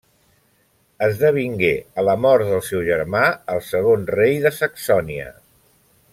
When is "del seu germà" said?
2.53-3.21